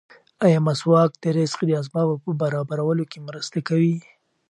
[0.45, 3.97] ایا مسواک د رزق د اسبابو په برابرولو کې مرسته کوي؟